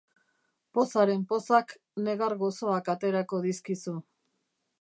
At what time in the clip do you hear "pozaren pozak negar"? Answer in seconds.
0.77-2.35